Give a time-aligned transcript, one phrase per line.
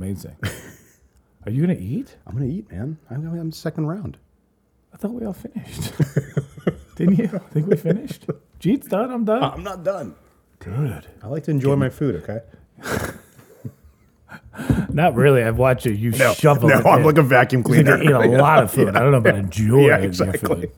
[0.00, 0.36] Amazing.
[1.46, 2.16] Are you gonna eat?
[2.26, 2.98] I'm gonna eat, man.
[3.10, 4.18] I'm, I'm second round.
[4.92, 5.92] I thought we all finished.
[6.96, 7.30] Didn't you?
[7.32, 8.26] I think we finished.
[8.58, 9.10] Jeet's done.
[9.10, 9.42] I'm done.
[9.42, 10.14] I'm not done.
[10.58, 11.06] Good.
[11.22, 12.16] I like to enjoy my food.
[12.22, 12.40] Okay.
[14.90, 15.42] Not really.
[15.42, 15.92] I've watched you.
[15.92, 16.68] You shovel.
[16.68, 17.06] no, it I'm in.
[17.06, 18.02] like a vacuum You cleaner.
[18.02, 18.88] eat a lot of food.
[18.96, 20.60] I don't know about enjoying Yeah, your exactly.
[20.60, 20.70] food.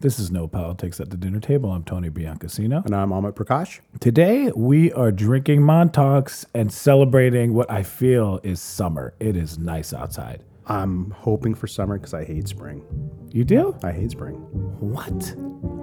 [0.00, 1.72] This is No Politics at the Dinner Table.
[1.72, 2.84] I'm Tony Biancasino.
[2.84, 3.80] And I'm Amit Prakash.
[3.98, 9.14] Today we are drinking Montauk's and celebrating what I feel is summer.
[9.18, 10.44] It is nice outside.
[10.66, 12.84] I'm hoping for summer because I hate spring.
[13.32, 13.76] You do?
[13.82, 14.34] I hate spring.
[14.78, 15.34] What?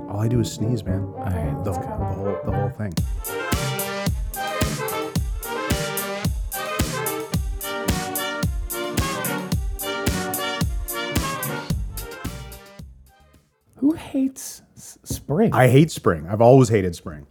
[0.10, 1.02] All I do is sneeze, man.
[1.02, 2.94] All right, The, the whole the whole thing.
[13.96, 15.54] Hates s- spring?
[15.54, 16.28] I hate spring.
[16.30, 17.26] I've always hated spring.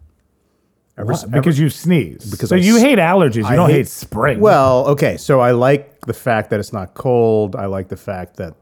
[0.96, 1.18] Ever, Why?
[1.18, 2.30] s- because you sneeze.
[2.30, 3.37] Because so I you s- hate allergies.
[3.37, 4.40] You I don't hate- hate, spring.
[4.40, 5.16] Well, okay.
[5.16, 7.56] So I like the fact that it's not cold.
[7.56, 8.54] I like the fact that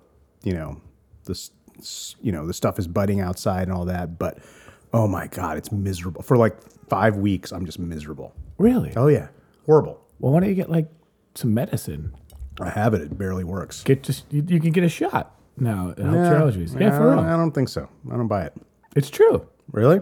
[0.42, 0.80] you know
[1.24, 1.50] this
[2.20, 4.18] you know the stuff is budding outside and all that.
[4.18, 4.38] But
[4.94, 6.22] oh my god, it's miserable.
[6.22, 6.56] For like
[6.88, 8.34] five weeks, I'm just miserable.
[8.58, 8.92] really?
[8.96, 9.28] Oh yeah,
[9.66, 10.00] horrible.
[10.20, 10.88] Well, why don't you get like
[11.34, 12.14] some medicine?
[12.60, 13.00] I have it.
[13.02, 13.82] It barely works.
[13.82, 15.90] Get just you, you can get a shot now.
[15.90, 16.80] It helps Yeah, your allergies.
[16.80, 17.20] Yeah, for real.
[17.20, 17.88] I don't think so.
[18.10, 18.54] I don't buy it.
[18.96, 19.46] It's true.
[19.70, 20.00] Really?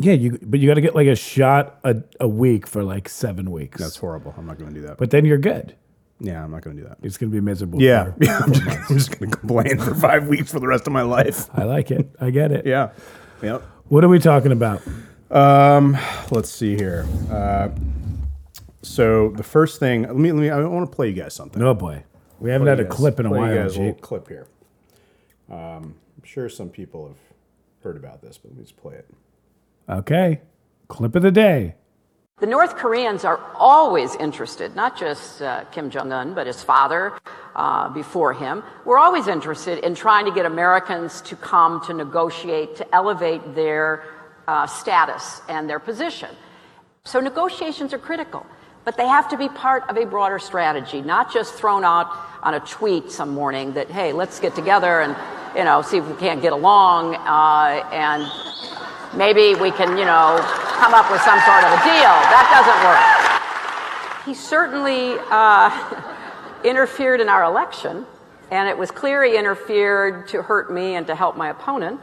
[0.00, 3.08] Yeah, you but you got to get like a shot a, a week for like
[3.08, 3.78] seven weeks.
[3.80, 4.34] That's horrible.
[4.38, 4.96] I'm not going to do that.
[4.98, 5.74] but then you're good.
[6.20, 6.98] yeah, I'm not going to do that.
[7.02, 7.80] It's gonna be miserable.
[7.82, 10.66] Yeah, for- yeah I'm just, I'm just going to complain for five weeks for the
[10.68, 11.48] rest of my life.
[11.52, 12.08] I like it.
[12.20, 12.64] I get it.
[12.66, 12.90] Yeah.
[13.42, 13.62] Yep.
[13.88, 14.82] What are we talking about?
[15.30, 15.96] Um,
[16.30, 17.06] let's see here.
[17.30, 17.68] Uh,
[18.82, 21.62] so the first thing, let me, let me, I want to play you guys something.
[21.62, 22.04] Oh boy,
[22.38, 23.62] we haven't had a guys- clip in a play you while.
[23.64, 23.80] guys a G.
[23.80, 24.46] little clip here.
[25.50, 27.16] Um, I'm sure some people have
[27.82, 29.06] heard about this, but let me just play it.
[29.88, 30.40] Okay,
[30.88, 31.74] clip of the day.
[32.40, 37.18] The North Koreans are always interested, not just uh, Kim Jong un, but his father
[37.56, 38.62] uh, before him.
[38.84, 44.04] We're always interested in trying to get Americans to come to negotiate, to elevate their
[44.46, 46.30] uh, status and their position.
[47.04, 48.46] So negotiations are critical,
[48.84, 52.08] but they have to be part of a broader strategy, not just thrown out
[52.42, 55.16] on a tweet some morning that, hey, let's get together and,
[55.56, 58.26] you know, see if we can't get along uh, and
[59.16, 60.38] maybe we can, you know,
[60.78, 62.14] come up with some sort of a deal.
[62.30, 64.24] That doesn't work.
[64.26, 65.70] He certainly uh,
[66.64, 68.06] interfered in our election,
[68.50, 72.00] and it was clear he interfered to hurt me and to help my opponent.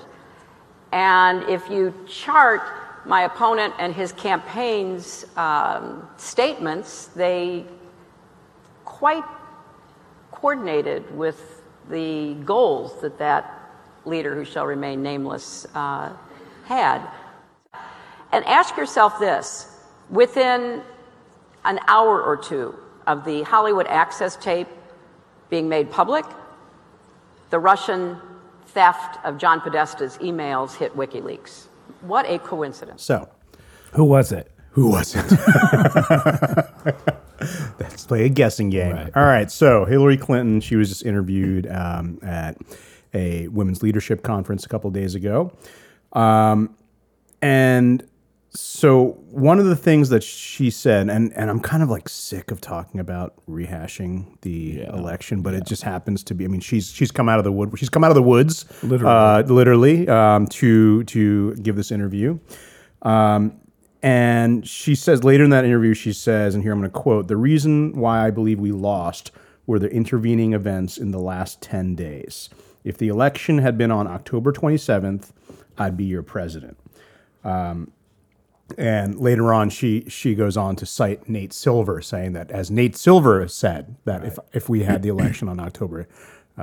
[0.92, 2.62] And if you chart
[3.06, 7.66] my opponent and his campaign's um, statements, they
[8.84, 9.24] quite
[10.32, 11.55] coordinated with
[11.90, 13.62] the goals that that
[14.06, 16.12] leader who shall remain nameless uh,
[16.66, 17.02] had.
[18.32, 19.78] And ask yourself this
[20.10, 20.82] within
[21.64, 22.76] an hour or two
[23.08, 24.68] of the Hollywood Access tape
[25.50, 26.26] being made public,
[27.50, 28.18] the Russian
[28.68, 31.66] theft of John Podesta's emails hit WikiLeaks.
[32.02, 33.04] What a coincidence.
[33.04, 33.30] So,
[33.94, 34.52] Who was it?
[34.72, 35.24] who was it?
[38.06, 38.92] Let's play a guessing game.
[38.94, 39.12] Right.
[39.16, 39.50] All right.
[39.50, 42.56] So, Hillary Clinton, she was just interviewed um, at
[43.16, 45.52] a women's leadership conference a couple days ago.
[46.14, 46.76] Um,
[47.42, 48.08] and
[48.52, 52.52] so, one of the things that she said, and, and I'm kind of like sick
[52.52, 56.46] of talking about rehashing the election, but it just happens to be.
[56.46, 57.74] I mean, she's she's come out of the wood.
[57.76, 59.16] She's come out of the woods, Literally.
[59.16, 62.38] uh, literally, um, to to give this interview.
[63.02, 63.60] Um,
[64.06, 67.28] and she says later in that interview, she says, and here I'm going to quote:
[67.28, 69.32] "The reason why I believe we lost
[69.66, 72.52] were the intervening events in the last 10 days.
[72.84, 75.32] If the election had been on October 27th,
[75.80, 76.78] I'd be your president."
[77.44, 77.92] Um,
[78.78, 82.96] and later on, she she goes on to cite Nate Silver, saying that as Nate
[82.96, 86.08] Silver said that if if we had the election on October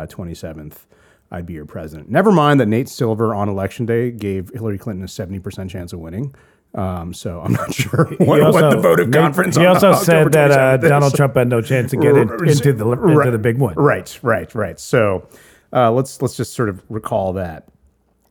[0.09, 0.87] twenty seventh,
[1.33, 2.09] I'd be your president.
[2.09, 5.93] Never mind that Nate Silver on election day gave Hillary Clinton a seventy percent chance
[5.93, 6.37] of winning.
[6.75, 9.57] Um, so I'm not sure what, He what the vote of conference.
[9.57, 12.73] He on also said that uh, Donald Trump had no chance to get in, into
[12.73, 13.75] the into Right, the big one.
[13.75, 14.81] Right, right, right.
[14.81, 15.29] So
[15.73, 17.69] uh, let's let's just sort of recall that.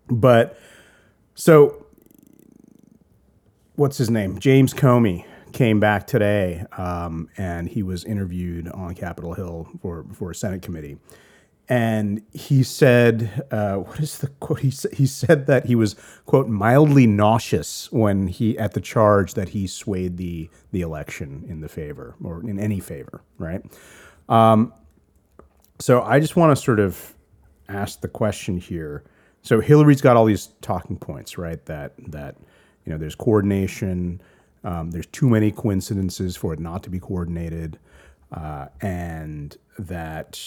[0.08, 0.58] But
[1.36, 1.86] so
[3.76, 4.40] what's his name?
[4.40, 10.32] James Comey came back today, um, and he was interviewed on Capitol Hill for for
[10.32, 10.98] a Senate committee.
[11.70, 15.96] And he said, uh, "What is the quote?" He sa- he said that he was
[16.26, 21.62] quote mildly nauseous when he at the charge that he swayed the the election in
[21.62, 23.64] the favor or in any favor, right?
[24.28, 24.74] Um,
[25.80, 27.16] so I just want to sort of
[27.70, 29.04] ask the question here.
[29.44, 31.64] So Hillary's got all these talking points, right?
[31.66, 32.36] That that
[32.86, 34.22] you know, there's coordination.
[34.64, 37.80] Um, there's too many coincidences for it not to be coordinated.
[38.32, 40.40] uh, and that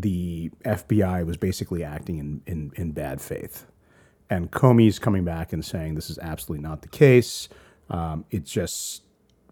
[0.00, 3.66] the FBI was basically acting in, in, in bad faith.
[4.30, 7.48] And Comey's coming back and saying this is absolutely not the case.
[7.90, 9.02] Um, it just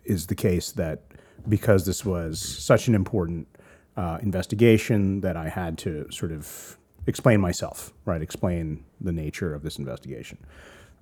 [0.04, 1.02] is the case that
[1.48, 3.48] because this was such an important
[3.96, 6.76] uh, investigation that I had to sort of
[7.06, 8.20] explain myself, right?
[8.20, 10.38] Explain the nature of this investigation.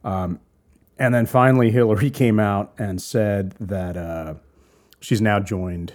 [0.05, 0.41] Um,
[0.99, 4.35] and then finally, Hillary came out and said that uh,
[5.01, 5.95] she's now joined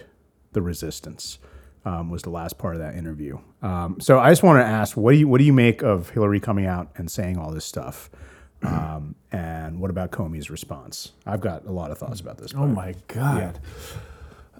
[0.52, 1.38] the resistance.
[1.84, 3.38] Um, was the last part of that interview.
[3.62, 6.10] Um, so I just want to ask, what do you what do you make of
[6.10, 8.10] Hillary coming out and saying all this stuff?
[8.62, 11.12] Um, and what about Comey's response?
[11.24, 12.52] I've got a lot of thoughts about this.
[12.54, 13.58] Oh my god.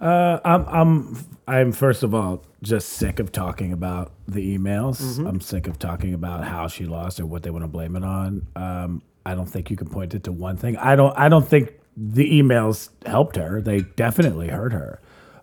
[0.01, 5.19] Uh, I'm I'm I'm first of all just sick of talking about the emails.
[5.29, 8.05] I'm sick of talking about how she lost or what they want to blame it
[8.05, 8.47] on.
[8.57, 10.79] Um, I don't think you can point it to one thing.
[10.79, 13.61] I don't I don't think the emails helped her.
[13.61, 15.01] They definitely hurt her.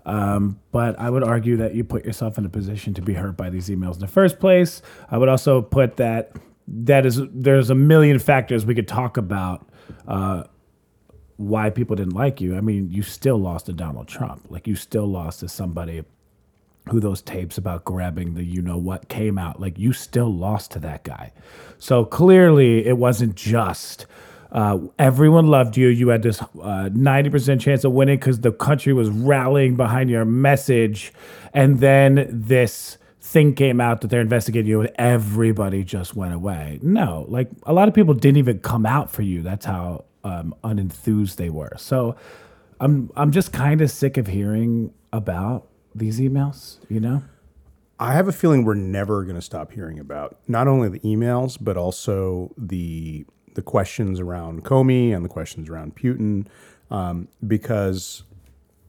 [0.08, 3.36] Um, but I would argue that you put yourself in a position to be hurt
[3.36, 4.82] by these emails in the first place.
[5.12, 6.32] I would also put that
[6.68, 9.68] that is there's a million factors we could talk about
[10.08, 10.44] uh,
[11.36, 12.56] why people didn't like you.
[12.56, 14.48] I mean, you still lost to Donald Trump.
[14.50, 16.04] Like you still lost to somebody
[16.90, 19.60] who those tapes about grabbing the you know what came out.
[19.60, 21.34] Like you still lost to that guy.
[21.80, 24.06] So clearly it wasn't just
[24.52, 25.88] uh, everyone loved you.
[25.88, 30.26] You had this uh, 90% chance of winning because the country was rallying behind your
[30.26, 31.14] message.
[31.54, 36.80] And then this thing came out that they're investigating you and everybody just went away.
[36.82, 39.42] No, like a lot of people didn't even come out for you.
[39.42, 41.74] That's how um, unenthused they were.
[41.78, 42.16] So
[42.80, 47.24] I'm I'm just kind of sick of hearing about these emails, you know?
[48.00, 51.58] I have a feeling we're never going to stop hearing about not only the emails
[51.60, 53.26] but also the
[53.58, 56.46] the questions around Comey and the questions around Putin,
[56.92, 58.22] um, because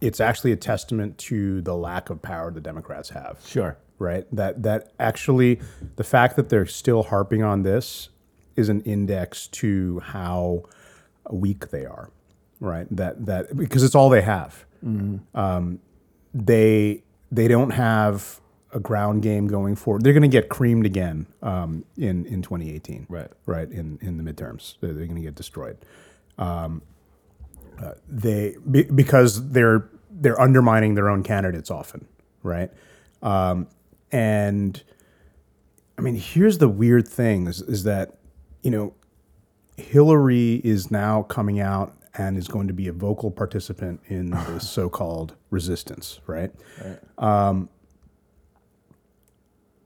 [0.03, 3.41] it's actually a testament to the lack of power the Democrats have.
[3.45, 3.79] Sure.
[3.99, 4.27] Right.
[4.31, 5.61] That that actually
[5.97, 8.11] the fact that they're still harping on this
[8.57, 10.65] is an index to how
[11.31, 12.11] weak they are.
[12.61, 12.87] Right.
[12.95, 14.67] That that because it's all they have.
[15.35, 15.81] Um,
[16.35, 18.41] they they don't have
[18.73, 20.03] a ground game going forward.
[20.03, 23.07] They're going to get creamed again um, in in 2018.
[23.09, 23.29] Right.
[23.47, 23.71] Right.
[23.71, 25.79] In in the midterms, they're, they're going to get destroyed.
[26.39, 26.83] Um,
[27.83, 32.07] uh, they be, because they're they're undermining their own candidates often.
[32.43, 32.71] Right.
[33.23, 33.69] Um,
[34.11, 34.83] and
[35.97, 38.19] I mean, here's the weird thing: is, is that
[38.63, 38.95] you know
[39.77, 44.59] Hillary is now coming out and is going to be a vocal participant in the
[44.59, 46.51] so-called resistance, right?
[47.17, 47.69] Um,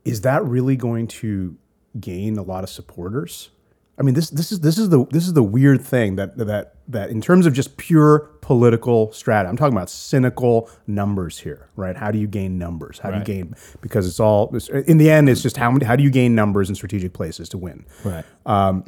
[0.04, 1.56] is that really going to
[2.00, 3.50] gain a lot of supporters?
[3.99, 6.75] I mean, this this is this is the this is the weird thing that that
[6.88, 11.94] that in terms of just pure political strata, I'm talking about cynical numbers here, right?
[11.96, 12.99] How do you gain numbers?
[12.99, 13.25] How Right.
[13.25, 14.52] do you gain because it's all
[14.87, 17.58] in the end, it's just how how do you gain numbers in strategic places to
[17.58, 17.84] win?
[18.02, 18.25] Right.
[18.46, 18.84] Um,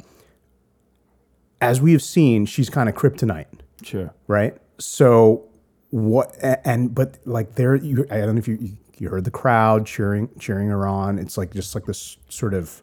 [1.61, 3.45] as we have seen, she's kind of kryptonite.
[3.83, 4.13] Sure.
[4.27, 4.57] right?
[4.79, 5.45] So
[5.91, 6.35] what?
[6.41, 9.85] And but like there, you, I don't know if you you- you heard the crowd
[9.85, 11.19] cheering cheering her on.
[11.19, 12.81] It's like just like this sort of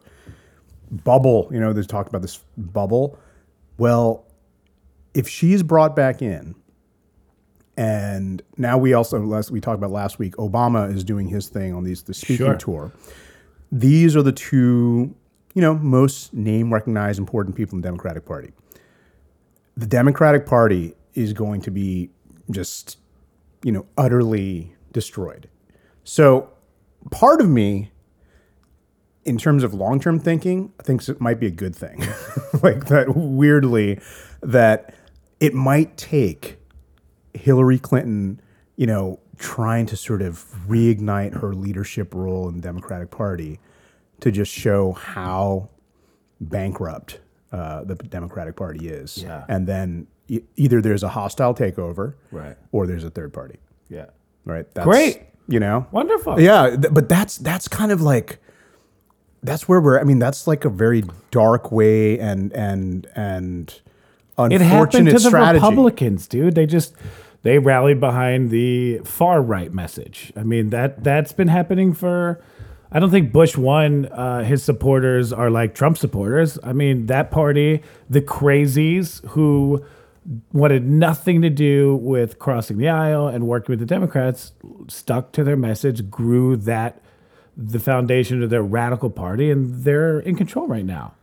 [0.91, 1.49] bubble.
[1.51, 3.17] You know, they talked about this bubble.
[3.77, 4.25] Well,
[5.13, 6.55] if she's brought back in,
[7.75, 11.73] and now we also last we talked about last week, Obama is doing his thing
[11.73, 12.55] on these the speaking Sure.
[12.55, 12.91] tour.
[13.71, 15.15] These are the two,
[15.55, 18.51] you know, most name recognized important people in the Democratic Party
[19.75, 22.09] the Democratic Party is going to be
[22.51, 22.97] just,
[23.63, 25.49] you know, utterly destroyed.
[26.03, 26.49] So
[27.11, 27.91] part of me,
[29.25, 31.99] in terms of long term thinking, thinks it might be a good thing.
[32.63, 33.99] like that weirdly,
[34.41, 34.93] that
[35.39, 36.57] it might take
[37.33, 38.41] Hillary Clinton,
[38.75, 43.59] you know, trying to sort of reignite her leadership role in the Democratic Party
[44.21, 45.69] to just show how
[46.39, 47.19] bankrupt
[47.51, 49.17] uh, the Democratic Party is.
[49.23, 49.45] Yeah.
[49.49, 52.57] And then e- either there's a hostile takeover Right.
[52.71, 53.59] or there's a third party.
[53.89, 54.07] Yeah.
[54.45, 54.65] Right.
[54.73, 55.23] That's, Great.
[55.47, 55.87] You know?
[55.91, 56.39] Wonderful.
[56.39, 56.69] Yeah.
[56.69, 58.39] th- but that's that's kind of like
[59.41, 63.81] that's where we're I mean, that's like a very dark way and and and
[64.37, 65.53] unfortunate It happened to the.
[65.53, 66.55] Republicans, dude.
[66.55, 66.95] They just
[67.43, 70.31] they rallied behind the far right message.
[70.35, 72.41] I mean that that's been happening for.
[72.95, 74.05] I don't think Bush won.
[74.05, 76.59] Uh, his supporters are like Trump supporters.
[76.63, 79.83] I mean that party, the crazies who
[80.51, 84.53] wanted nothing to do with crossing the aisle and working with the Democrats,
[84.87, 87.01] stuck to their message, grew that
[87.57, 91.13] the foundation of their radical party, and they're in control right now.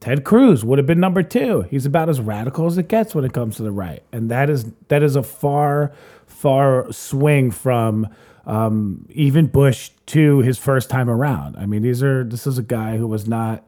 [0.00, 1.62] Ted Cruz would have been number two.
[1.62, 4.50] He's about as radical as it gets when it comes to the right, and that
[4.50, 5.92] is that is a far,
[6.26, 8.08] far swing from
[8.46, 11.56] um, even Bush to his first time around.
[11.56, 13.64] I mean, these are this is a guy who was not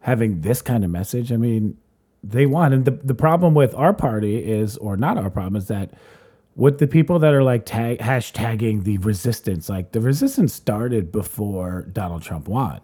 [0.00, 1.32] having this kind of message.
[1.32, 1.76] I mean,
[2.28, 5.68] they won, and the the problem with our party is, or not our problem, is
[5.68, 5.94] that
[6.56, 11.82] with the people that are like tag hashtagging the resistance, like the resistance started before
[11.92, 12.80] Donald Trump won.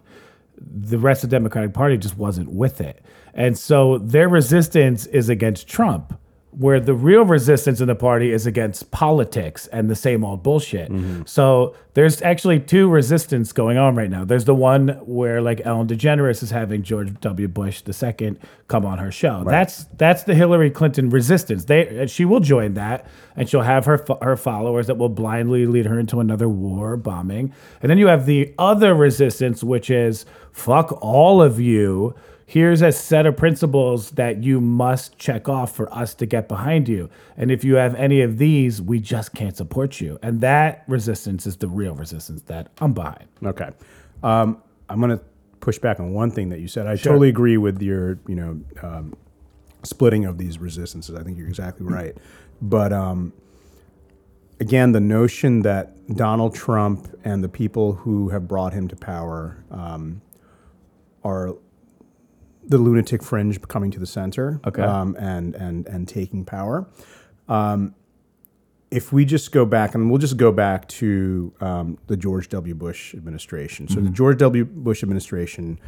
[0.58, 3.02] The rest of the Democratic Party just wasn't with it.
[3.32, 6.18] And so their resistance is against Trump,
[6.52, 10.90] where the real resistance in the party is against politics and the same old bullshit.
[10.90, 11.22] Mm-hmm.
[11.24, 14.24] So there's actually two resistance going on right now.
[14.24, 17.46] There's the one where like Ellen DeGeneres is having George W.
[17.46, 19.42] Bush II come on her show.
[19.42, 19.52] Right.
[19.52, 21.66] That's that's the Hillary Clinton resistance.
[21.66, 25.86] They she will join that and she'll have her her followers that will blindly lead
[25.86, 27.54] her into another war bombing.
[27.80, 32.16] And then you have the other resistance which is fuck all of you
[32.50, 36.88] here's a set of principles that you must check off for us to get behind
[36.88, 37.08] you.
[37.36, 40.18] And if you have any of these, we just can't support you.
[40.20, 43.28] And that resistance is the real resistance that I'm behind.
[43.44, 43.70] Okay.
[44.24, 45.24] Um, I'm going to
[45.60, 46.88] push back on one thing that you said.
[46.88, 47.12] I sure.
[47.12, 49.14] totally agree with your, you know, um,
[49.84, 51.14] splitting of these resistances.
[51.14, 52.16] I think you're exactly right.
[52.60, 53.32] But um,
[54.58, 59.62] again, the notion that Donald Trump and the people who have brought him to power
[59.70, 60.20] um,
[61.22, 61.54] are
[62.70, 64.82] the lunatic fringe coming to the center okay.
[64.82, 66.88] um, and, and, and taking power.
[67.48, 67.94] Um,
[68.90, 72.74] if we just go back, and we'll just go back to um, the George W.
[72.74, 73.86] Bush administration.
[73.88, 74.06] So, mm-hmm.
[74.06, 74.64] the George W.
[74.64, 75.78] Bush administration,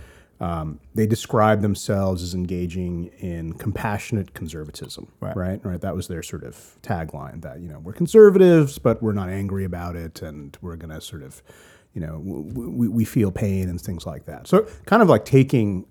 [0.41, 5.37] um, they described themselves as engaging in compassionate conservatism, right.
[5.37, 5.65] right?
[5.65, 5.81] Right.
[5.81, 7.43] That was their sort of tagline.
[7.43, 11.01] That you know we're conservatives, but we're not angry about it, and we're going to
[11.01, 11.43] sort of,
[11.95, 14.47] you know, we, we feel pain and things like that.
[14.47, 15.87] So, kind of like taking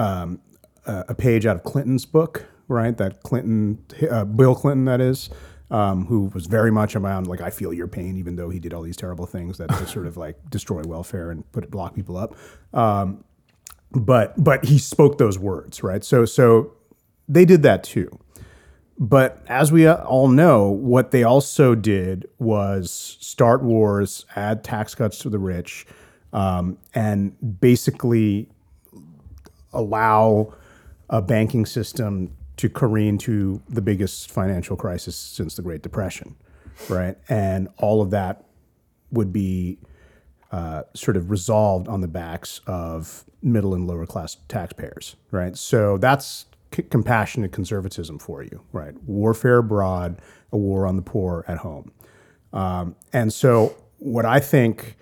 [0.00, 0.40] um,
[0.86, 2.96] a page out of Clinton's book, right?
[2.96, 5.28] That Clinton, uh, Bill Clinton, that is,
[5.70, 8.72] um, who was very much around like I feel your pain, even though he did
[8.72, 12.34] all these terrible things that sort of like destroy welfare and put block people up.
[12.72, 13.24] Um,
[13.92, 16.02] but but he spoke those words, right?
[16.02, 16.72] So so
[17.28, 18.10] they did that too.
[18.98, 25.18] But as we all know, what they also did was start wars, add tax cuts
[25.20, 25.86] to the rich,
[26.32, 28.48] um, and basically
[29.72, 30.54] allow
[31.08, 36.36] a banking system to careen to the biggest financial crisis since the Great Depression,
[36.88, 37.16] right?
[37.28, 38.44] And all of that
[39.10, 39.78] would be
[40.52, 45.56] uh, sort of resolved on the backs of middle and lower class taxpayers, right?
[45.56, 48.94] So that's c- compassionate conservatism for you, right?
[49.04, 50.20] Warfare abroad,
[50.52, 51.92] a war on the poor at home.
[52.52, 54.96] Um, and so, what I think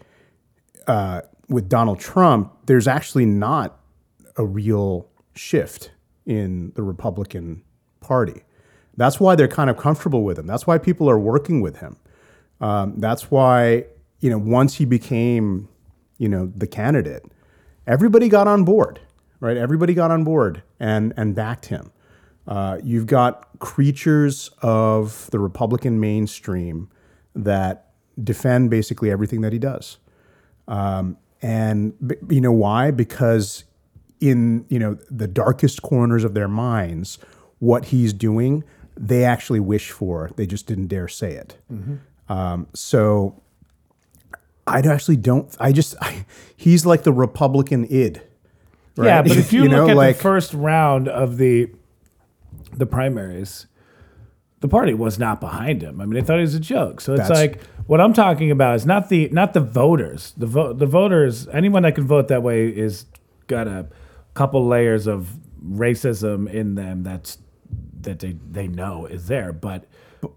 [0.87, 3.78] uh, with Donald Trump, there's actually not
[4.39, 5.91] a real shift
[6.25, 7.63] in the Republican
[8.01, 8.43] Party.
[8.97, 10.47] That's why they're kind of comfortable with him.
[10.47, 11.97] That's why people are working with him.
[12.61, 13.85] Um, that's why
[14.21, 15.69] you know once he became
[16.19, 17.25] you know the candidate,
[17.87, 19.01] everybody got on board,
[19.41, 19.57] right?
[19.57, 21.93] Everybody got on board and and backed him.
[22.47, 26.89] Uh, you've got creatures of the Republican mainstream
[27.35, 27.91] that
[28.23, 29.99] defend basically everything that he does.
[30.67, 31.95] Um, and
[32.29, 32.91] you know why?
[32.91, 33.65] Because
[34.21, 37.19] in you know the darkest corners of their minds
[37.59, 38.65] what he's doing
[38.97, 41.97] they actually wish for they just didn't dare say it mm-hmm.
[42.33, 43.41] um, so
[44.67, 46.25] i actually don't i just I,
[46.57, 48.21] he's like the republican id
[48.97, 49.07] right?
[49.07, 51.71] yeah but if you, you look know, at like, the first round of the
[52.77, 53.67] the primaries
[54.61, 56.01] the party was not behind him.
[56.01, 57.01] I mean, they thought he was a joke.
[57.01, 60.33] So it's like what I'm talking about is not the not the voters.
[60.37, 61.47] The vote the voters.
[61.49, 63.07] Anyone that can vote that way is
[63.47, 63.89] got a
[64.39, 65.37] couple layers of
[65.69, 67.39] racism in them that's
[68.03, 69.53] that they, they know is there.
[69.53, 69.87] But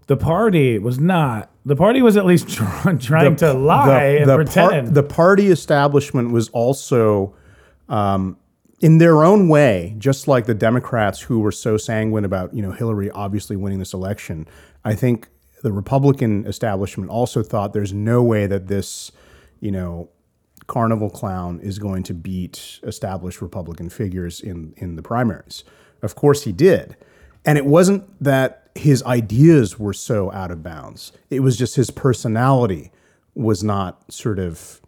[0.08, 1.50] the party was not.
[1.64, 4.86] The party was at least trying, trying the, to lie the, and the pretend.
[4.86, 7.36] Par, the party establishment was also,
[7.88, 8.36] um,
[8.80, 12.72] in their own way, just like the Democrats who were so sanguine about you know
[12.72, 14.48] Hillary obviously winning this election.
[14.84, 15.28] I think
[15.62, 19.12] the Republican establishment also thought there's no way that this,
[19.60, 20.08] you know,
[20.72, 25.64] carnival clown is going to beat established Republican figures in, in the primaries.
[26.00, 26.96] Of course, he did.
[27.44, 31.90] And it wasn't that his ideas were so out of bounds, it was just his
[31.90, 32.90] personality
[33.34, 34.80] was not sort of,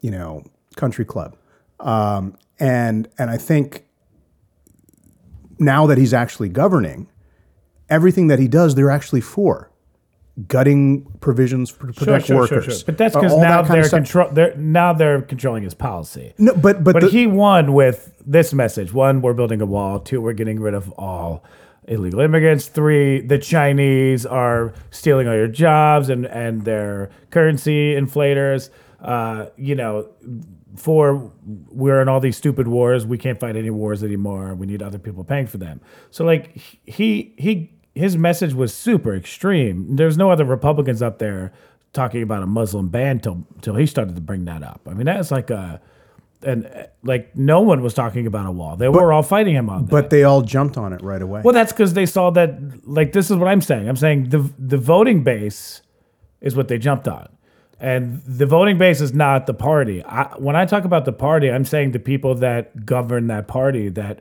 [0.00, 0.44] you know,
[0.76, 1.36] country club.
[1.80, 3.84] Um, and, and I think
[5.58, 7.08] now that he's actually governing,
[7.90, 9.67] everything that he does, they're actually for
[10.46, 12.82] gutting provisions for, to protect workers.
[12.84, 14.28] But that's Uh, because all now that they're control.
[14.30, 16.32] They're now they're controlling his policy.
[16.38, 19.98] No, but but, But the- he won with this message: one, we're building a wall;
[19.98, 21.42] two, we're getting rid of all
[21.88, 28.70] illegal immigrants; three, the Chinese are stealing all your jobs and and their currency inflators.
[29.02, 30.08] Uh, you know,
[30.76, 31.32] four,
[31.70, 33.06] we're in all these stupid wars.
[33.06, 34.54] We can't fight any wars anymore.
[34.54, 35.80] We need other people paying for them.
[36.10, 39.96] So like he he his message was super extreme.
[39.96, 41.52] There's no other Republicans up there
[41.92, 44.80] talking about a Muslim ban till till he started to bring that up.
[44.86, 45.80] I mean, that's like a
[46.42, 48.76] and like no one was talking about a wall.
[48.76, 49.90] They were all fighting him on that.
[49.90, 51.42] but they all jumped on it right away.
[51.44, 52.86] well, that's because they saw that.
[52.88, 53.88] Like this is what I'm saying.
[53.88, 55.82] I'm saying the the voting base
[56.40, 57.28] is what they jumped on,
[57.80, 60.04] and the voting base is not the party.
[60.04, 63.88] I, when I talk about the party, I'm saying the people that govern that party
[63.88, 64.20] that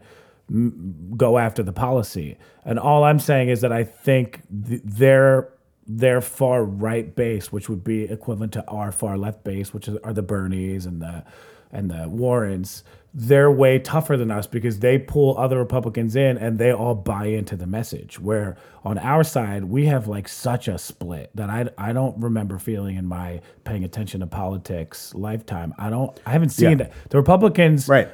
[0.50, 2.38] m- go after the policy.
[2.66, 5.50] And all I'm saying is that I think th- their
[5.90, 9.96] their far right base, which would be equivalent to our far left base, which is,
[10.04, 11.24] are the Bernies and the
[11.72, 16.58] and the Warrens, they're way tougher than us because they pull other Republicans in and
[16.58, 18.20] they all buy into the message.
[18.20, 22.58] Where on our side, we have like such a split that I, I don't remember
[22.58, 25.74] feeling in my paying attention to politics lifetime.
[25.78, 26.76] I don't I haven't seen Yeah.
[26.86, 26.94] that.
[27.10, 28.08] The Republicans, Right.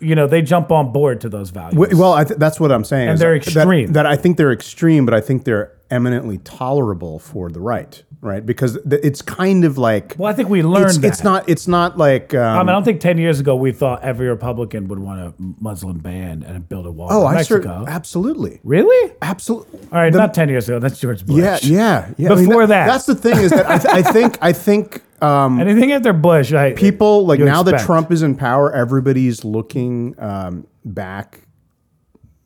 [0.00, 1.94] You know, they jump on board to those values.
[1.94, 3.08] Well, I th- that's what I'm saying.
[3.08, 3.92] And they're extreme.
[3.92, 8.44] That, I think they're extreme, but I think they're eminently tolerable for the right, right?
[8.44, 10.14] Because th- it's kind of like.
[10.18, 11.48] Well, I think we learned it's, it's not.
[11.48, 12.34] It's not like.
[12.34, 15.20] Um, I mean, I don't think ten years ago we thought every Republican would want
[15.20, 17.08] a Muslim ban and build a wall.
[17.10, 17.84] oh, in I Mexico.
[17.88, 19.14] absolutely, really?
[19.22, 19.80] absolutely.
[19.90, 20.78] All right, not ten years ago.
[20.78, 21.36] That's George Bush.
[21.36, 22.28] Yeah, yeah, yeah.
[22.28, 22.86] Before that.
[22.86, 26.52] that's the thing is that I, th- I think I think um, Anything after Bush,
[26.52, 27.84] I, people like now that.
[27.84, 31.40] Trump is in power, everybody's looking um, back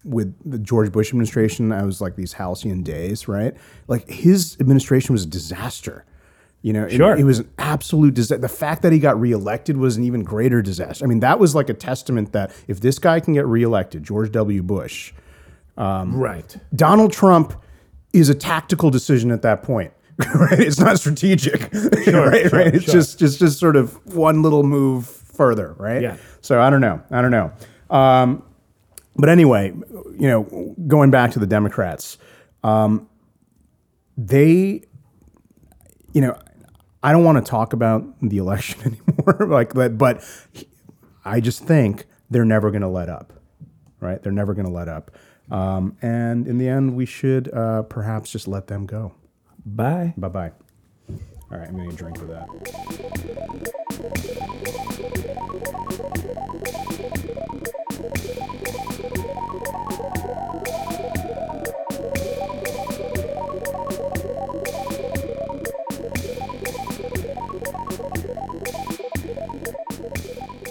[0.05, 1.73] with the George Bush administration.
[1.73, 3.55] I was like these halcyon days, right?
[3.89, 6.05] Like his administration was a disaster.
[6.63, 7.17] You know, Sure.
[7.17, 8.41] it, was an absolute disaster.
[8.41, 11.05] The fact that he got reelected was an even greater disaster.
[11.05, 14.31] I mean, that was like a testament that if this guy can get reelected, George
[14.31, 14.63] W.
[14.63, 15.13] Bush,
[15.77, 16.57] right.
[16.75, 17.55] Donald Trump
[18.13, 19.93] is a tactical decision at that point.
[20.35, 20.61] Right?
[20.61, 21.73] It's not strategic.
[21.73, 22.05] right?
[22.05, 22.75] sure, right?
[22.75, 22.95] It's sure.
[22.95, 26.03] just just just sort of one little move further, right?
[26.03, 26.17] Yeah.
[26.41, 27.03] So I don't know.
[27.11, 27.53] I don't know.
[27.91, 28.43] Um,
[29.17, 29.73] but anyway,
[30.19, 32.19] you know, going back to the Democrats,
[32.65, 33.09] um,
[34.17, 34.83] they,
[36.13, 36.39] you know,
[37.03, 39.99] I don't want to talk about the election anymore, like that.
[39.99, 40.25] But
[41.25, 43.33] I just think they're never going to let up,
[44.01, 44.23] right?
[44.23, 45.11] They're never going to let up.
[45.51, 49.13] Um, and in the end, we should uh, perhaps just let them go.
[49.65, 50.15] Bye.
[50.17, 50.53] Bye bye.
[51.51, 52.49] All right, I'm going to drink with that.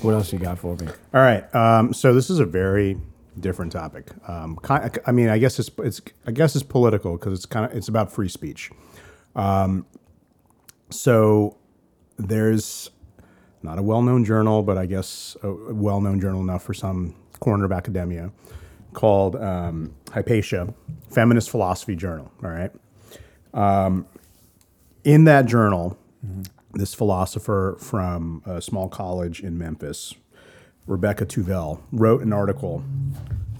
[0.01, 0.87] What else you got for me?
[1.13, 1.53] All right.
[1.53, 2.97] Um, so this is a very
[3.39, 4.09] different topic.
[4.27, 7.75] Um, I mean, I guess it's it's I guess it's political because it's kind of
[7.75, 8.71] it's about free speech.
[9.35, 9.85] Um,
[10.89, 11.57] so
[12.17, 12.91] there's
[13.63, 17.71] not a well-known journal, but I guess a well-known journal enough for some corner of
[17.71, 18.31] academia
[18.93, 20.73] called um, Hypatia,
[21.09, 22.31] Feminist Philosophy Journal.
[22.43, 22.71] All right.
[23.53, 24.05] Um,
[25.03, 25.97] in that journal,
[26.73, 30.13] this philosopher from a small college in Memphis,
[30.87, 32.83] Rebecca Tuvel, wrote an article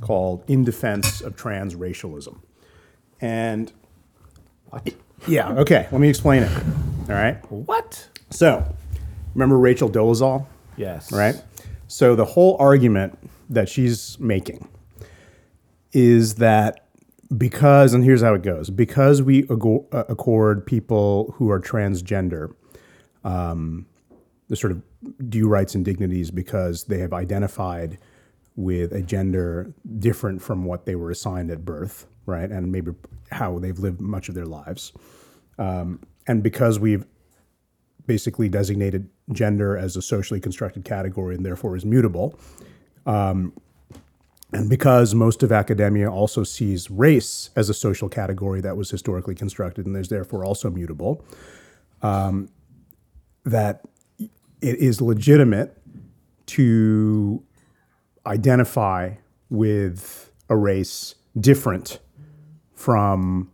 [0.01, 2.39] called "In Defense of Transracialism,"
[3.19, 3.71] and
[5.27, 6.51] yeah, okay, let me explain it.
[7.09, 7.37] All right.
[7.51, 8.07] What?
[8.29, 8.75] So,
[9.35, 10.45] remember Rachel Dolezal?
[10.77, 11.11] Yes.
[11.11, 11.35] right?
[11.87, 14.67] So the whole argument that she's making
[15.91, 16.87] is that
[17.37, 22.53] because, and here's how it goes: because we uh, accord people who are transgender
[23.23, 23.85] um,
[24.47, 24.81] the sort of
[25.29, 27.97] due rights and dignities because they have identified
[28.55, 32.49] with a gender different from what they were assigned at birth, right?
[32.49, 32.91] And maybe
[33.31, 34.91] how they've lived much of their lives.
[35.57, 37.05] Um, and because we've
[38.05, 42.37] basically designated gender as a socially constructed category and therefore is mutable.
[43.05, 43.53] Um,
[44.53, 49.33] and because most of academia also sees race as a social category that was historically
[49.33, 51.23] constructed and is therefore also mutable,
[52.01, 52.49] um,
[53.45, 53.81] that
[54.61, 55.77] it is legitimate
[56.47, 57.43] to
[58.25, 59.11] identify
[59.49, 61.99] with a race different
[62.73, 63.51] from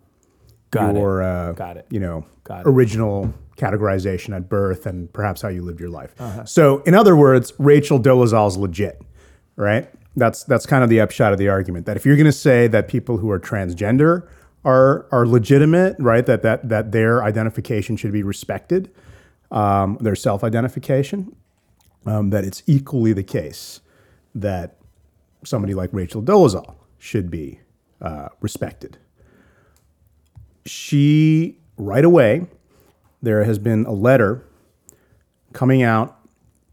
[0.72, 1.00] Got it.
[1.00, 1.86] your uh, Got it.
[1.90, 2.70] you know Got it.
[2.70, 6.14] original categorization at birth and perhaps how you lived your life.
[6.46, 9.02] So, in other words, Rachel Dolezal's legit,
[9.56, 9.90] right?
[10.16, 12.68] That's that's kind of the upshot of the argument that if you're going to say
[12.68, 14.28] that people who are transgender
[14.66, 16.26] are are legitimate, right?
[16.26, 18.92] That that that their identification should be respected,
[19.52, 21.36] um, their self identification.
[22.06, 23.82] Um, that it's equally the case
[24.34, 24.78] that
[25.44, 27.60] somebody like Rachel Dolezal should be
[28.02, 28.98] uh, respected.
[30.66, 32.48] She right away,
[33.22, 34.44] there has been a letter
[35.54, 36.18] coming out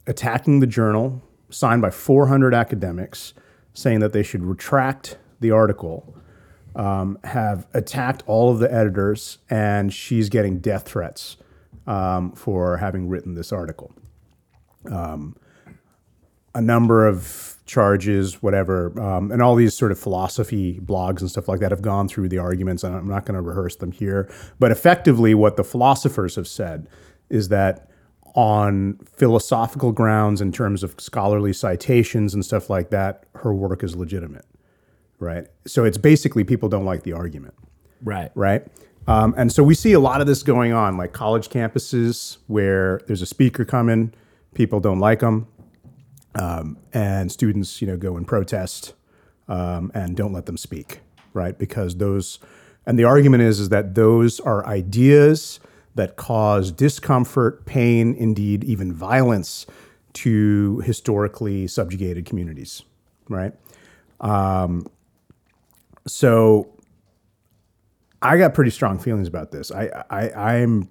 [0.06, 3.34] attacking the journal, signed by 400 academics,
[3.72, 6.14] saying that they should retract the article,
[6.76, 11.36] um, have attacked all of the editors, and she's getting death threats
[11.86, 13.92] um, for having written this article.
[14.90, 15.36] Um,
[16.54, 21.48] a number of charges, whatever, um, and all these sort of philosophy blogs and stuff
[21.48, 24.30] like that have gone through the arguments, and I'm not going to rehearse them here.
[24.58, 26.86] But effectively, what the philosophers have said
[27.28, 27.88] is that
[28.36, 33.96] on philosophical grounds, in terms of scholarly citations and stuff like that, her work is
[33.96, 34.44] legitimate,
[35.18, 35.46] right?
[35.66, 37.54] So it's basically people don't like the argument
[38.02, 38.30] Right.
[38.34, 38.66] right?
[39.06, 43.00] Um, and so we see a lot of this going on, like college campuses where
[43.06, 44.14] there's a speaker coming,
[44.54, 45.46] people don't like them,
[46.34, 48.94] um, and students, you know, go and protest
[49.48, 51.00] um, and don't let them speak,
[51.32, 51.58] right?
[51.58, 52.38] Because those,
[52.86, 55.60] and the argument is is that those are ideas
[55.94, 59.66] that cause discomfort, pain, indeed even violence
[60.14, 62.82] to historically subjugated communities,
[63.28, 63.52] right?
[64.20, 64.86] Um,
[66.06, 66.73] so
[68.24, 69.70] I got pretty strong feelings about this.
[69.70, 70.88] I, I I'm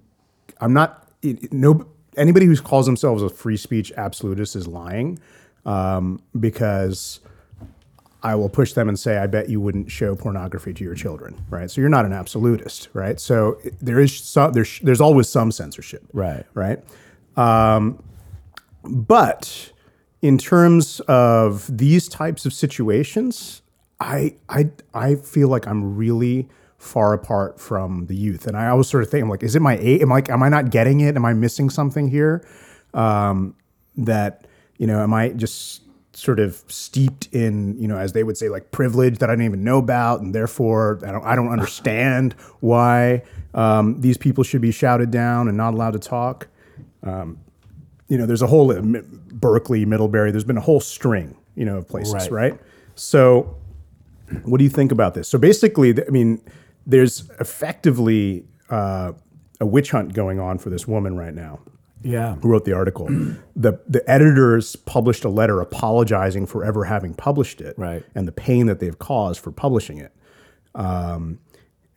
[0.60, 1.08] I'm not
[1.50, 5.18] no anybody who calls themselves a free speech absolutist is lying
[5.66, 7.20] um, because
[8.22, 11.36] I will push them and say, I bet you wouldn't show pornography to your children,
[11.50, 11.70] right?
[11.70, 13.18] So you're not an absolutist, right?
[13.20, 16.46] So there is some there's there's always some censorship, Right.
[16.54, 16.78] Right.
[17.36, 18.02] Um,
[18.84, 19.72] but
[20.22, 23.60] in terms of these types of situations,
[23.98, 26.48] I I I feel like I'm really
[26.84, 29.62] far apart from the youth, and I always sort of think, I'm like, is it
[29.62, 30.02] my age?
[30.02, 31.16] Am I like, am I not getting it?
[31.16, 32.46] Am I missing something here?
[32.92, 33.54] Um,
[33.96, 34.46] that
[34.78, 38.48] you know, am I just sort of steeped in you know, as they would say,
[38.48, 42.34] like privilege that I didn't even know about, and therefore I don't I don't understand
[42.60, 43.22] why
[43.54, 46.48] um, these people should be shouted down and not allowed to talk
[48.08, 48.80] you know, there's a whole uh,
[49.32, 50.30] Berkeley, Middlebury.
[50.30, 52.30] There's been a whole string, you know, of places, Right.
[52.30, 52.60] right?
[52.94, 53.56] So,
[54.44, 55.28] what do you think about this?
[55.28, 56.40] So basically, I mean,
[56.86, 59.12] there's effectively uh,
[59.60, 61.60] a witch hunt going on for this woman right now
[62.02, 62.34] Yeah.
[62.36, 63.06] who wrote the article.
[63.56, 68.04] the The editors published a letter apologizing for ever having published it, Right.
[68.14, 70.12] and the pain that they've caused for publishing it.
[70.74, 71.38] Um,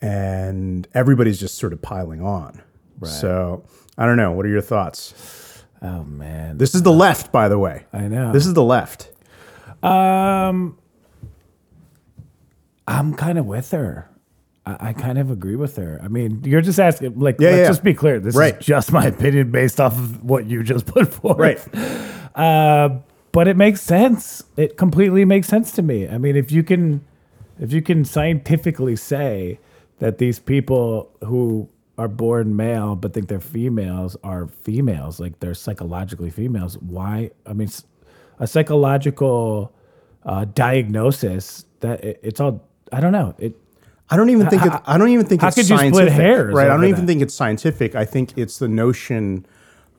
[0.01, 2.61] and everybody's just sort of piling on.
[3.03, 3.63] So
[3.97, 4.31] I don't know.
[4.31, 5.63] What are your thoughts?
[5.81, 6.57] Oh man.
[6.57, 7.85] This is the left, by the way.
[7.93, 8.31] I know.
[8.31, 9.11] This is the left.
[9.83, 10.77] Um,
[12.87, 14.09] I'm kind of with her.
[14.67, 15.99] I, I kind of agree with her.
[16.03, 17.67] I mean, you're just asking, like, Yeah, let's yeah.
[17.67, 18.19] just be clear.
[18.19, 18.57] This Right.
[18.59, 21.37] is just my opinion based off of what you just put forth.
[21.39, 21.59] Right.
[22.35, 22.99] Uh,
[23.31, 24.43] but it makes sense.
[24.57, 26.07] It completely makes sense to me.
[26.07, 27.01] I mean, if you can,
[27.59, 29.59] if you can scientifically say
[29.99, 35.53] that these people who are born male but think they're females are females, like they're
[35.55, 37.31] psychologically females, why?
[37.45, 37.69] I mean,
[38.39, 39.73] a psychological
[40.25, 42.63] uh, diagnosis that it, it's all.
[42.91, 43.33] I don't know.
[43.39, 43.55] It
[44.09, 46.13] I don't even think it, I don't even think how it's could you split scientific,
[46.13, 46.67] hairs right?
[46.67, 47.07] I don't over even that?
[47.07, 47.95] think it's scientific.
[47.95, 49.45] I think it's the notion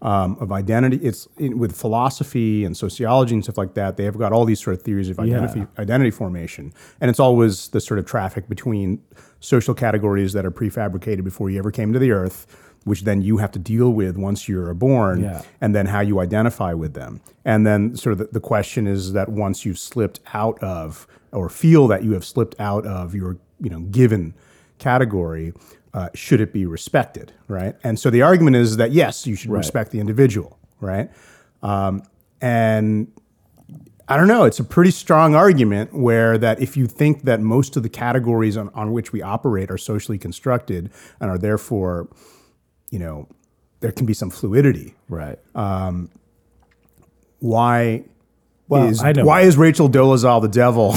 [0.01, 0.97] um, of identity.
[0.97, 3.97] It's in, with philosophy and sociology and stuff like that.
[3.97, 7.68] They have got all these sort of theories of identity, identity formation, and it's always
[7.68, 9.03] the sort of traffic between
[9.40, 12.47] social categories that are prefabricated before you ever came to the earth,
[12.88, 15.42] which then you have to deal with once you're born, Yeah.
[15.61, 17.20] and then how you identify with them.
[17.44, 21.48] And then sort of the, the question is that once you've slipped out of or
[21.48, 24.35] feel that you have slipped out of your you know given
[24.79, 25.53] category,
[25.94, 27.74] uh, should it be respected, right?
[27.85, 31.11] And so the argument is that yes, you should respect the individual, right?
[31.62, 32.03] Um,
[32.40, 33.09] and
[34.11, 34.44] I don't know.
[34.44, 38.57] It's a pretty strong argument where that if you think that most of the categories
[38.57, 42.09] on, on which we operate are socially constructed and are therefore,
[42.90, 43.29] you know,
[43.81, 44.94] there can be some fluidity.
[45.09, 45.38] right.
[47.40, 48.05] Why
[48.68, 49.40] Well, is why why.
[49.42, 50.92] is Rachel Dolezal the devil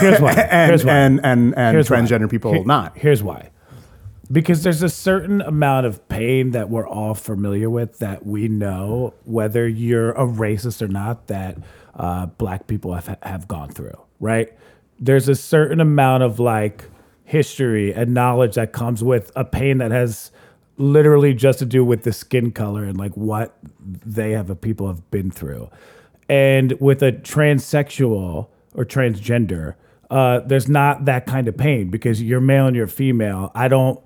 [0.00, 0.32] Here's why.
[0.50, 0.92] and, Here's why.
[0.94, 1.98] and and and Here's why.
[1.98, 2.96] transgender people Here- not?
[2.96, 3.50] Here's why.
[4.32, 9.12] Because there's a certain amount of pain that we're all familiar with that we know,
[9.24, 11.58] whether you're a racist or not, that
[11.94, 14.50] uh, black people have, have gone through, right?
[14.98, 16.84] There's a certain amount of like
[17.24, 20.30] history and knowledge that comes with a pain that has
[20.76, 24.86] literally just to do with the skin color and like what they have a people
[24.88, 25.70] have been through.
[26.28, 29.74] And with a transsexual or transgender,
[30.10, 33.50] uh, there's not that kind of pain because you're male and you're female.
[33.54, 34.00] I don't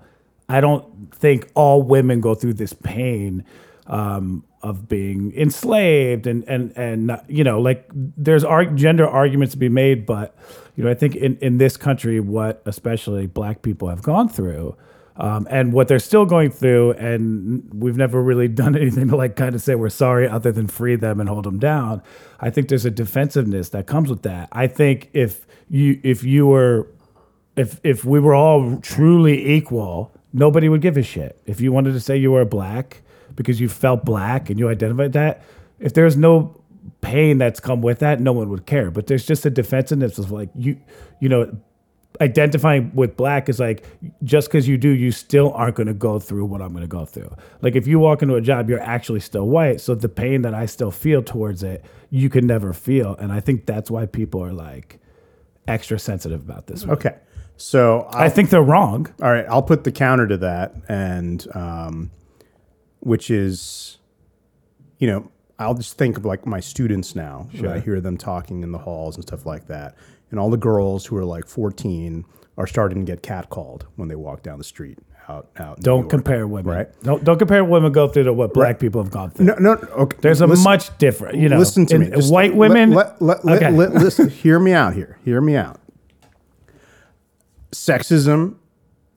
[0.47, 3.45] I don't think all women go through this pain
[3.87, 9.53] um, of being enslaved and and and uh, you know like there's arg- gender arguments
[9.53, 10.35] to be made, but
[10.75, 14.75] you know I think in in this country what especially black people have gone through.
[15.19, 19.35] Um, and what they're still going through, and we've never really done anything to like
[19.35, 22.01] kind of say we're sorry, other than free them and hold them down.
[22.39, 24.47] I think there's a defensiveness that comes with that.
[24.51, 26.87] I think if you if you were
[27.57, 31.41] if if we were all truly equal, nobody would give a shit.
[31.45, 33.01] If you wanted to say you were black
[33.35, 35.43] because you felt black and you identified that,
[35.79, 36.61] if there's no
[37.01, 38.89] pain that's come with that, no one would care.
[38.89, 40.79] But there's just a defensiveness of like you
[41.19, 41.57] you know
[42.21, 43.85] identifying with black is like
[44.23, 46.87] just because you do you still aren't going to go through what i'm going to
[46.87, 50.09] go through like if you walk into a job you're actually still white so the
[50.09, 53.89] pain that i still feel towards it you can never feel and i think that's
[53.89, 54.99] why people are like
[55.69, 56.97] extra sensitive about this one.
[56.97, 57.15] Okay.
[57.57, 61.45] So I'll, i think they're wrong all right, I'll put the counter to that, and
[61.53, 62.11] um,
[63.01, 63.97] which is,
[64.97, 67.49] you know, I'll just think of like my students now.
[67.51, 69.95] when I hear them talking in the halls and stuff like that,
[70.31, 72.25] and all the girls who are like 14
[72.57, 75.79] are starting to get catcalled when they walk down the street out out.
[75.81, 77.01] don't York, compare women right?
[77.03, 79.71] don't, don't compare women go through to what black people have gone through No, no.
[79.73, 80.17] Okay.
[80.21, 82.09] there's a listen- much different you know listen to in- me.
[82.09, 83.71] Just white women Let, let, let, Okay.
[83.71, 85.17] listen, hear me out here.
[85.23, 85.79] Hear me out.
[87.71, 88.55] Sexism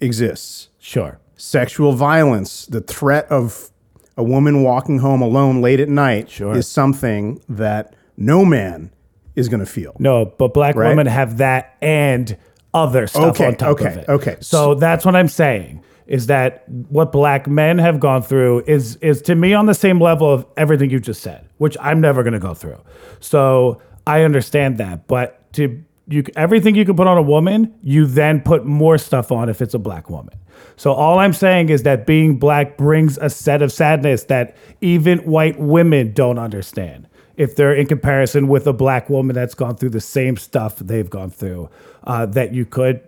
[0.01, 0.69] exists.
[0.79, 3.71] sure Sexual violence, the threat of
[4.17, 6.55] a woman walking home alone late at night, Sure.
[6.57, 8.93] is something that no man
[9.37, 9.95] is going to feel.
[9.99, 10.89] No, but black Right?
[10.91, 12.37] women have that and
[12.75, 14.09] other stuff Okay, on top okay, of it.
[14.09, 14.37] okay.
[14.41, 19.23] So that's what I'm saying is that what black men have gone through is is
[19.23, 22.33] to me on the same level of everything you just said, which I'm never going
[22.33, 22.81] to go through.
[23.21, 28.07] So I understand that, but to you everything you can put on a woman, you
[28.07, 30.35] then put more stuff on if it's a black woman.
[30.77, 35.19] So all I'm saying is that being black brings a set of sadness that even
[35.19, 39.89] white women don't understand if they're in comparison with a black woman that's gone through
[39.91, 41.69] the same stuff they've gone through
[42.05, 43.01] uh, that you could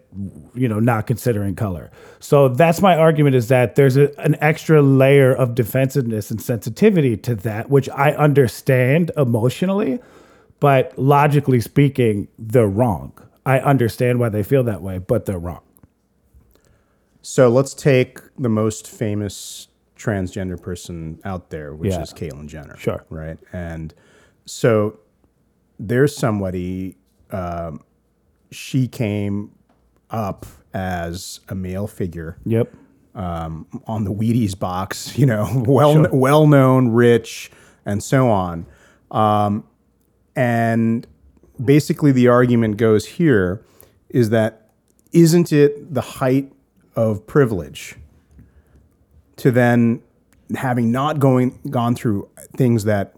[0.55, 4.81] you know not considering color so that's my argument is that there's a, an extra
[4.81, 9.99] layer of defensiveness and sensitivity to that which i understand emotionally
[10.61, 13.13] but logically speaking they're wrong
[13.45, 15.61] i understand why they feel that way but they're wrong
[17.23, 22.03] So let's take the most famous transgender person out there, which Yeah.
[22.03, 22.77] is Caitlyn Jenner.
[22.77, 23.03] Sure.
[23.09, 23.39] Right.
[23.53, 23.95] And
[24.47, 24.99] so
[25.79, 26.97] there's somebody,
[27.31, 27.81] um,
[28.51, 29.53] she came
[30.11, 32.73] up as a male figure yep
[33.15, 37.51] um, on the Wheaties box, you know, well well known, rich,
[37.85, 38.67] and so on.
[39.11, 39.65] Um,
[40.37, 41.07] and
[41.63, 43.65] basically, the argument goes here
[44.09, 44.71] is that
[45.13, 46.53] isn't it the height
[46.97, 47.97] of privilege
[49.37, 50.03] to then
[50.57, 53.14] having not going gone through things that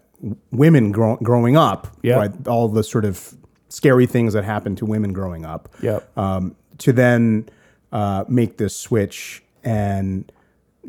[0.51, 2.15] women grow, growing up, Yeah.
[2.15, 3.35] right, all the sort of
[3.69, 6.17] scary things that happen to women growing up, Yep.
[6.17, 7.47] um, to then
[7.91, 10.31] uh, make this switch and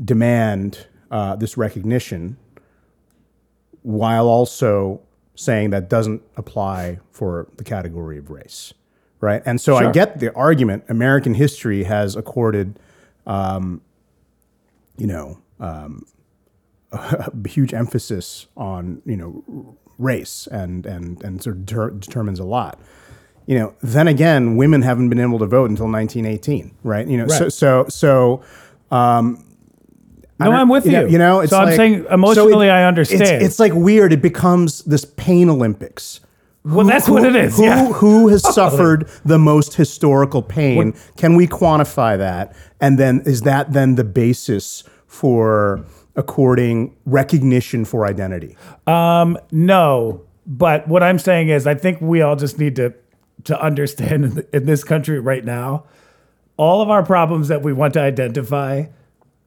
[0.05, 2.37] demand uh, this recognition
[3.83, 5.01] while also
[5.35, 8.75] saying that doesn't apply for the category of race,
[9.21, 9.43] right?
[9.47, 10.85] And so I get the argument.
[10.89, 12.79] American history has accorded,
[13.27, 13.81] um,
[14.97, 16.05] you know, um,
[16.93, 22.45] a huge emphasis on you know race and and and sort of deter- determines a
[22.45, 22.79] lot.
[23.47, 27.07] You know, then again, women haven't been able to vote until 1918, right?
[27.09, 27.53] You know, so Right.
[27.53, 28.43] so so
[28.91, 29.45] um,
[30.41, 32.71] no i'm with you you know, you know it's so i'm saying so emotionally it-
[32.71, 34.13] i understand It's, like weird.
[34.13, 36.21] It becomes this pain Olympics.
[36.65, 40.95] well that's what it is Who, yeah who has suffered the most historical pain?
[41.17, 42.55] Can we quantify that?
[42.81, 45.85] And then is that then the basis for
[46.19, 48.59] according recognition for identity?
[49.51, 52.93] No, but what I'm saying is, I think we all just need to
[53.45, 55.85] to understand in, this country right now,
[56.57, 58.85] all of our problems that we want to identify.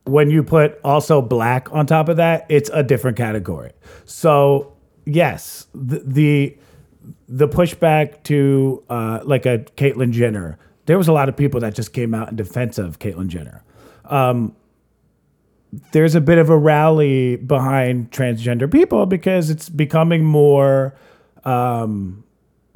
[0.06, 3.72] When you put also black on top of that, it's a different category.
[4.06, 6.58] So yes, the the,
[7.28, 10.58] the pushback to uh, like a Caitlyn Jenner,
[10.88, 13.64] there was a lot of people that just came out in defense of Caitlyn Jenner
[15.92, 20.96] there's a bit of a rally behind transgender people because it's becoming more
[21.46, 22.24] um,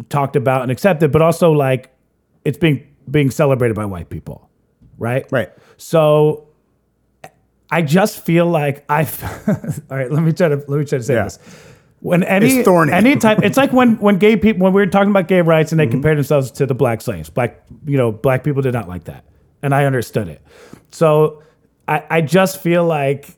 [0.09, 1.89] talked about and accepted, but also like
[2.45, 4.49] it's being being celebrated by white people,
[4.97, 5.25] right?
[5.31, 5.51] Right.
[5.77, 6.47] So
[7.69, 9.03] I just feel like I.
[9.89, 11.23] all right, let me try to let me try to say Yeah.
[11.25, 11.39] this.
[11.99, 12.93] when any It's thorny.
[12.93, 15.71] any type it's like when when gay people when we were talking about gay rights
[15.71, 15.91] and they Mm-hmm.
[15.91, 19.23] compared themselves to the black slaves black you know black people did not like that
[19.63, 20.41] and i understood it
[20.91, 21.41] so
[21.87, 23.37] i i just feel like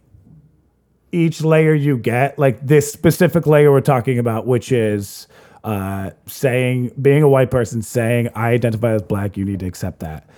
[1.11, 5.27] each layer you get like this specific layer we're talking about which is
[5.63, 9.99] uh saying being a white person saying i identify as black you need to accept
[9.99, 10.29] that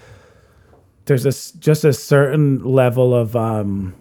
[1.05, 3.95] there's this just a certain level of um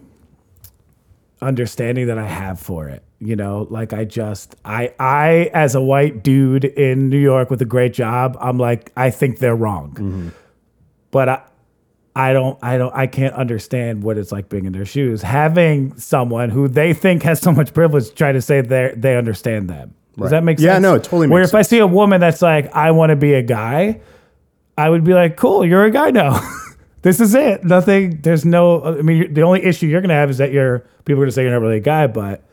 [1.41, 3.03] understanding that I have for it.
[3.19, 7.61] You know, like I just I I as a white dude in New York with
[7.61, 10.31] a great job, I'm like I think they're wrong.
[11.11, 11.41] But I
[12.19, 15.21] I don't I don't I can't understand what it's like being in their shoes.
[15.21, 19.69] Having someone who they think has so much privilege try to say they they understand
[19.69, 19.93] them.
[20.17, 20.29] Does Right.
[20.31, 20.65] that make sense?
[20.65, 23.15] Yeah, no, it totally Where if I see a woman that's like, I want to
[23.15, 24.01] be a guy,
[24.77, 26.41] I would be like, cool, you're a guy now.
[27.03, 27.63] this is it.
[27.63, 28.19] Nothing.
[28.21, 28.83] There's no.
[28.83, 31.43] I mean, the only issue you're gonna have is that you're people are gonna say
[31.43, 32.43] you're not really a guy, but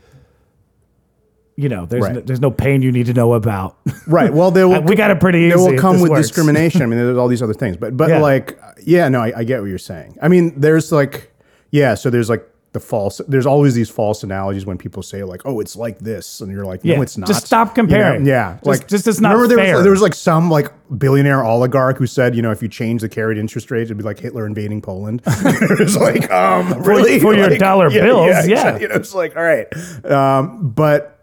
[1.57, 2.15] you know, there's Right.
[2.15, 3.77] no, there's no pain you need to know about.
[4.07, 4.33] Right.
[4.33, 4.83] Well, they will.
[4.83, 6.29] We got it pretty They easy will if come this with works.
[6.29, 6.83] discrimination.
[6.83, 8.21] I mean, there's all these other things, but but Yeah.
[8.21, 10.17] like, yeah, no, I, I get what you're saying.
[10.23, 11.33] I mean, there's like,
[11.73, 13.21] yeah, so there's like the false.
[13.27, 16.65] There's always these false analogies when people say like, oh, it's like this, and you're
[16.67, 17.27] like, no, Yeah, it's not.
[17.27, 17.89] just stop You know?
[17.89, 18.27] comparing.
[18.27, 19.75] Yeah, Just- like just it's not remember there fair.
[19.77, 23.01] Was, there was like some like billionaire oligarch who said, you know, if you change
[23.01, 25.21] the carried interest rate, it'd be like Hitler invading Poland.
[25.27, 28.45] it was like, um, really for your Like, dollar bills, yeah.
[28.45, 28.83] exactly.
[28.83, 29.67] You know, it's like, all right,
[30.09, 31.16] um, but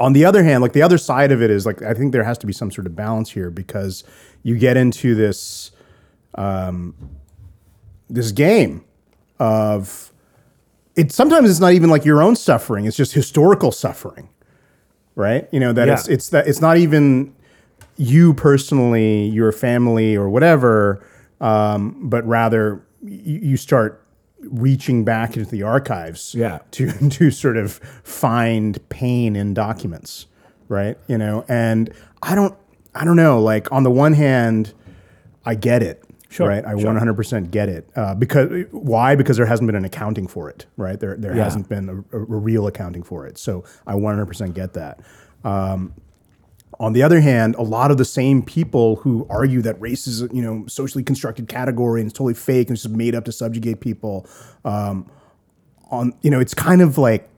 [0.00, 2.24] on the other hand, like the other side of it is like I think there
[2.24, 4.04] has to be some sort of balance here because
[4.42, 5.70] you get into this
[6.34, 6.94] um,
[8.08, 8.84] this game
[9.38, 10.12] of
[10.96, 11.12] it.
[11.12, 14.28] Sometimes it's not even like your own suffering; it's just historical suffering,
[15.14, 15.48] right?
[15.52, 16.14] You know that it's Yeah.
[16.14, 17.34] it's that it's not even
[17.96, 21.04] you personally, your family, or whatever,
[21.40, 24.04] um, but rather you, you start
[24.40, 26.58] reaching back into the archives Yeah.
[26.72, 27.72] to to sort of
[28.04, 30.26] find pain in documents,
[30.68, 30.96] right?
[31.08, 32.56] You know, and I don't
[32.94, 33.40] I don't know.
[33.40, 34.72] Like on the one hand,
[35.44, 36.02] I get it.
[36.30, 36.92] Sure, right, I sure.
[36.92, 37.88] 100% get it.
[37.96, 39.14] Uh, because why?
[39.16, 41.00] Because there hasn't been an accounting for it, right?
[41.00, 41.44] There, there Yeah.
[41.44, 43.38] hasn't been a, a, a real accounting for it.
[43.38, 45.00] So I 100% get that.
[45.42, 45.94] Um,
[46.80, 50.22] on the other hand, a lot of the same people who argue that race is
[50.22, 53.24] a you know socially constructed category and it's totally fake and it's just made up
[53.24, 54.26] to subjugate people,
[54.64, 55.10] um,
[55.90, 57.28] on you know it's kind of like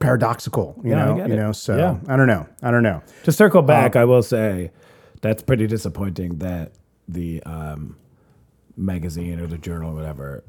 [0.00, 1.36] paradoxical, you Yeah, I know, you it.
[1.36, 1.52] know.
[1.52, 1.96] So Yeah.
[2.12, 3.02] I don't know, I don't know.
[3.24, 4.70] to circle back, I will say
[5.20, 6.72] that's pretty disappointing that
[7.06, 7.96] the um,
[8.76, 10.42] magazine or the journal or whatever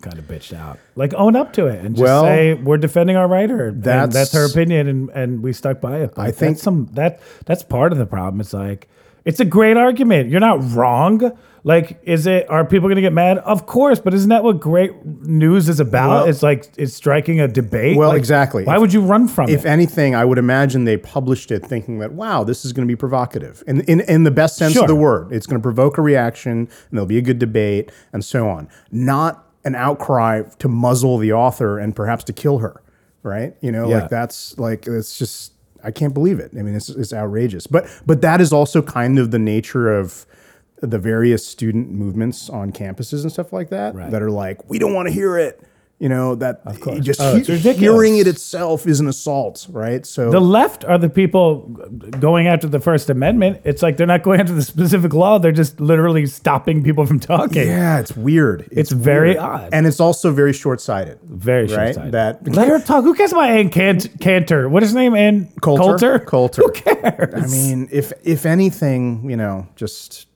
[0.00, 0.78] kind of bitched out.
[0.96, 3.70] Like own up to it and just Well, say we're defending our writer.
[3.72, 6.14] that's- that's her opinion, and and we stuck by it.
[6.14, 8.40] But I think- that's some that that's part of the problem.
[8.40, 8.88] It's like
[9.24, 10.30] it's a great argument.
[10.30, 11.32] You're not wrong.
[11.62, 12.48] Like, is it?
[12.48, 13.36] Are people going to get mad?
[13.36, 16.08] Of course, but isn't that what great news is about?
[16.08, 17.98] Well- it's like it's striking a debate.
[17.98, 18.64] Well, Like, exactly.
[18.64, 19.54] Why would you run from If it?
[19.58, 22.90] If anything, I would imagine they published it thinking that, wow, this is going to
[22.90, 23.62] be provocative.
[23.66, 24.84] In, in, in the best sense Sure.
[24.84, 27.92] of the word, it's going to provoke a reaction and there'll be a good debate
[28.14, 28.66] and so on.
[28.90, 32.82] Not an outcry to muzzle the author and perhaps to kill her,
[33.22, 33.54] right?
[33.60, 34.00] You know, Yeah.
[34.00, 35.52] like that's like, it's just,
[35.84, 36.52] I can't believe it.
[36.58, 37.66] I mean, it's, it's outrageous.
[37.66, 40.26] But, but that is also kind of the nature of
[40.82, 44.10] the various student movements on campuses and stuff like that Right.
[44.10, 45.60] that are like, we don't want to hear it.
[46.00, 47.00] You know, that course.
[47.00, 50.06] just Oh, he- hearing it itself is an assault, right?
[50.06, 51.68] So The left are the people
[52.18, 53.60] going after the First Amendment.
[53.64, 57.20] It's like they're not going after the specific law; they're just literally stopping people from
[57.20, 57.66] talking.
[57.66, 58.66] yeah, it's weird.
[58.72, 59.68] It's very odd.
[59.74, 61.18] and it's also very short-sighted.
[61.22, 61.94] Very right.
[61.94, 62.12] short-sighted.
[62.12, 63.04] That Let her talk.
[63.04, 64.70] Who cares about Ann Cant- Cantor?
[64.70, 65.14] What is his name?
[65.14, 65.82] Ann Coulter.
[65.82, 66.18] Coulter.
[66.20, 66.62] Coulter.
[66.62, 67.44] Who cares?
[67.44, 70.28] I mean, if if anything, you know, just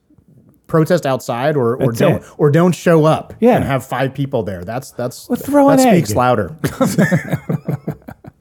[0.74, 2.24] protest outside or or That's don't it.
[2.36, 3.54] or don't show up Yeah.
[3.56, 4.64] and have five people there.
[4.64, 6.16] That's that's Well, throw that speaks egg.
[6.16, 6.56] louder.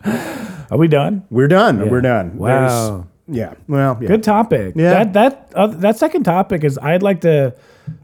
[0.72, 1.24] Are we done?
[1.30, 1.90] We're done.
[1.90, 2.38] We're done.
[2.38, 2.48] Wow.
[2.48, 3.54] There's- yeah.
[3.70, 4.08] Well, yeah.
[4.08, 4.74] Good topic.
[4.76, 5.04] Yeah.
[5.06, 7.54] That that uh, that second topic is I'd like to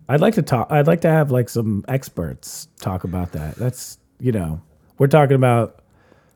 [0.07, 3.55] I'd like to talk I'd like to have like some experts talk about that.
[3.55, 4.61] That's you know
[4.97, 5.79] we're talking about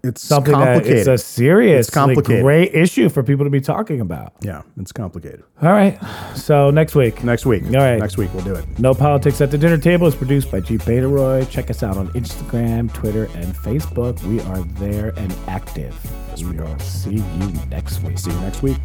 [0.06, 0.98] It's something that complicated.
[0.98, 2.44] it's a serious, It's complicated.
[2.44, 4.34] great issue for people to be talking about.
[4.42, 5.44] yeah, it's complicated.
[5.62, 5.98] All right.
[6.36, 7.24] So next week.
[7.24, 7.64] Next week.
[7.68, 8.00] All right.
[8.00, 8.66] Next week we'll do it.
[8.80, 10.76] No Politics at the Dinner Table is produced by G.
[10.76, 11.46] Roy.
[11.46, 14.22] Check us out on Instagram, Twitter, and Facebook.
[14.24, 15.96] We are there and active.
[16.38, 16.80] we are.
[16.80, 18.20] see you next week.
[18.20, 18.78] See you next week.